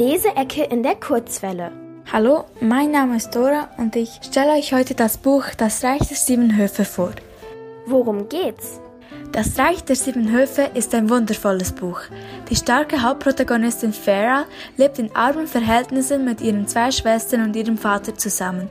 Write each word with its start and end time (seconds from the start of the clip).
Leseecke 0.00 0.64
in 0.64 0.82
der 0.82 0.94
Kurzwelle. 0.94 1.72
Hallo, 2.10 2.46
mein 2.58 2.90
Name 2.90 3.18
ist 3.18 3.36
Dora 3.36 3.68
und 3.76 3.96
ich 3.96 4.08
stelle 4.22 4.52
euch 4.52 4.72
heute 4.72 4.94
das 4.94 5.18
Buch 5.18 5.44
Das 5.58 5.84
Reich 5.84 6.08
der 6.08 6.16
Sieben 6.16 6.56
Höfe 6.56 6.86
vor. 6.86 7.12
Worum 7.84 8.30
geht's? 8.30 8.80
Das 9.32 9.58
Reich 9.58 9.84
der 9.84 9.96
Sieben 9.96 10.32
Höfe 10.32 10.70
ist 10.72 10.94
ein 10.94 11.10
wundervolles 11.10 11.72
Buch. 11.72 12.00
Die 12.48 12.56
starke 12.56 13.02
Hauptprotagonistin 13.02 13.92
Farah 13.92 14.46
lebt 14.78 14.98
in 14.98 15.14
armen 15.14 15.46
Verhältnissen 15.46 16.24
mit 16.24 16.40
ihren 16.40 16.66
zwei 16.66 16.90
Schwestern 16.90 17.44
und 17.44 17.54
ihrem 17.54 17.76
Vater 17.76 18.14
zusammen. 18.14 18.70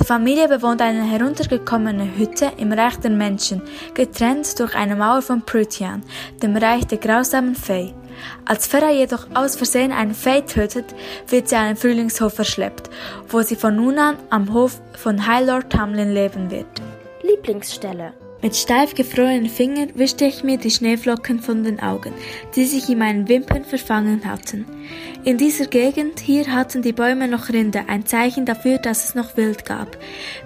Die 0.00 0.04
Familie 0.04 0.48
bewohnt 0.48 0.80
eine 0.80 1.04
heruntergekommene 1.04 2.16
Hütte 2.16 2.52
im 2.56 2.72
Reich 2.72 2.96
der 2.96 3.10
Menschen, 3.10 3.62
getrennt 3.94 4.58
durch 4.58 4.74
eine 4.74 4.96
Mauer 4.96 5.22
von 5.22 5.42
Prythian, 5.42 6.02
dem 6.42 6.56
Reich 6.56 6.86
der 6.86 6.98
grausamen 6.98 7.54
Fee. 7.54 7.94
Als 8.44 8.66
Farah 8.66 8.90
jedoch 8.90 9.26
aus 9.34 9.56
Versehen 9.56 9.92
einen 9.92 10.14
Fee 10.14 10.42
tötet, 10.42 10.94
wird 11.28 11.48
sie 11.48 11.56
einen 11.56 11.76
Frühlingshof 11.76 12.34
verschleppt, 12.34 12.90
wo 13.28 13.42
sie 13.42 13.56
von 13.56 13.76
nun 13.76 13.98
an 13.98 14.16
am 14.30 14.52
Hof 14.52 14.80
von 14.94 15.26
High 15.26 15.46
Lord 15.46 15.70
Tamlin 15.70 16.12
leben 16.12 16.50
wird. 16.50 16.66
Lieblingsstelle. 17.22 18.12
Mit 18.42 18.56
steif 18.56 18.96
gefrorenen 18.96 19.48
Fingern 19.48 19.90
wischte 19.94 20.24
ich 20.24 20.42
mir 20.42 20.58
die 20.58 20.72
Schneeflocken 20.72 21.38
von 21.38 21.62
den 21.62 21.78
Augen, 21.78 22.12
die 22.56 22.64
sich 22.64 22.88
in 22.88 22.98
meinen 22.98 23.28
Wimpern 23.28 23.64
verfangen 23.64 24.28
hatten. 24.28 24.66
In 25.22 25.38
dieser 25.38 25.66
Gegend 25.66 26.18
hier 26.18 26.52
hatten 26.52 26.82
die 26.82 26.92
Bäume 26.92 27.28
noch 27.28 27.50
Rinde, 27.50 27.84
ein 27.86 28.04
Zeichen 28.04 28.44
dafür, 28.44 28.78
dass 28.78 29.04
es 29.04 29.14
noch 29.14 29.36
Wild 29.36 29.64
gab. 29.64 29.96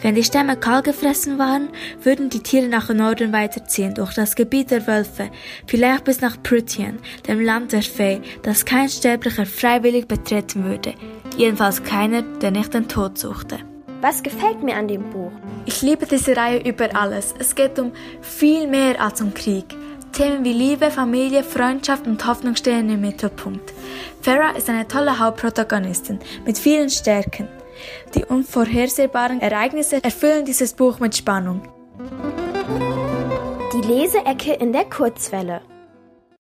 Wenn 0.03 0.15
die 0.15 0.25
Stämme 0.25 0.59
kahl 0.59 0.83
gefressen 0.83 1.39
waren, 1.39 1.71
würden 2.03 2.29
die 2.29 2.43
Tiere 2.43 2.69
nach 2.69 2.93
Norden 2.93 3.33
weiterziehen, 3.33 3.95
durch 3.95 4.13
das 4.13 4.37
Gebiet 4.37 4.71
der 4.71 4.87
Wölfe, 4.87 5.31
vielleicht 5.67 6.05
bis 6.05 6.21
nach 6.21 6.43
Prythian, 6.43 6.99
dem 7.27 7.41
Land 7.41 7.73
der 7.73 7.83
Fee, 7.83 8.21
das 8.43 8.67
kein 8.67 8.91
Sterblicher 8.91 9.47
freiwillig 9.47 10.07
betreten 10.07 10.65
würde, 10.65 10.93
jedenfalls 11.39 11.83
keiner, 11.83 12.21
der 12.21 12.51
nicht 12.51 12.75
den 12.75 12.89
Tod 12.89 13.17
suchte. 13.17 13.61
Was 14.01 14.23
gefällt 14.23 14.63
mir 14.63 14.77
an 14.77 14.89
dem 14.89 15.11
Buch? 15.11 15.33
Ich 15.65 15.83
liebe 15.83 16.07
diese 16.07 16.37
Reihe 16.37 16.59
über 16.59 16.95
alles. 16.95 17.35
Es 17.39 17.55
geht 17.55 17.79
um 17.79 17.93
viel 18.21 18.67
mehr 18.67 19.01
als 19.01 19.21
um 19.21 19.33
Krieg. 19.33 19.65
Themen 20.13 20.45
wie 20.45 20.53
Liebe, 20.53 20.91
Familie, 20.91 21.43
Freundschaft 21.43 22.07
und 22.07 22.25
Hoffnung 22.27 22.57
stehen 22.57 22.89
im 22.89 23.01
Mittelpunkt. 23.01 23.73
Farah 24.23 24.57
ist 24.57 24.69
eine 24.69 24.87
tolle 24.87 25.19
Hauptprotagonistin 25.19 26.19
mit 26.45 26.59
vielen 26.59 26.91
Stärken. 26.91 27.49
Die 28.15 28.25
unvorhersehbaren 28.25 29.41
Ereignisse 29.41 30.03
erfüllen 30.03 30.45
dieses 30.45 30.73
Buch 30.73 31.01
mit 31.01 31.17
Spannung. 31.17 31.63
Die 33.73 33.87
Leseecke 33.87 34.55
in 34.55 34.73
der 34.73 34.85
Kurzwelle. 34.85 35.61